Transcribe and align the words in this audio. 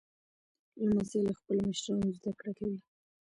لمسی 0.87 1.19
له 1.27 1.33
خپلو 1.39 1.61
مشرانو 1.71 2.15
زدهکړه 2.17 2.51
کوي. 2.59 2.79